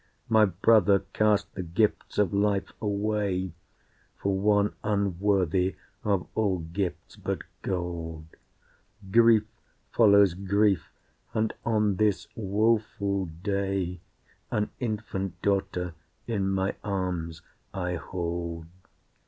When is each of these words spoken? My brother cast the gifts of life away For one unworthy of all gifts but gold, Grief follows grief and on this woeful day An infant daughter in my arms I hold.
My 0.29 0.45
brother 0.45 1.01
cast 1.13 1.53
the 1.53 1.61
gifts 1.61 2.17
of 2.17 2.33
life 2.33 2.71
away 2.81 3.53
For 4.17 4.35
one 4.35 4.73
unworthy 4.83 5.75
of 6.03 6.25
all 6.33 6.57
gifts 6.57 7.15
but 7.15 7.43
gold, 7.61 8.25
Grief 9.11 9.45
follows 9.91 10.33
grief 10.33 10.87
and 11.35 11.53
on 11.63 11.97
this 11.97 12.27
woeful 12.35 13.27
day 13.27 13.99
An 14.49 14.71
infant 14.79 15.39
daughter 15.43 15.93
in 16.25 16.49
my 16.49 16.73
arms 16.83 17.43
I 17.71 17.93
hold. 17.93 18.65